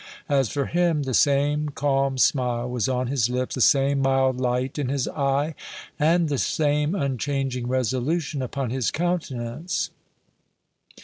[0.27, 4.79] As for him, the same calm smile was on his lip, the same mild light
[4.79, 5.53] in his eye
[5.99, 9.91] and the same unchanging resolution upon his countenance.